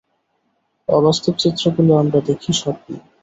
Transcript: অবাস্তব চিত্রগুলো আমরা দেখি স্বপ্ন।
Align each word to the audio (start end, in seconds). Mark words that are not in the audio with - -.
অবাস্তব 0.89 1.33
চিত্রগুলো 1.39 1.91
আমরা 2.01 2.19
দেখি 2.29 2.51
স্বপ্ন। 2.53 2.89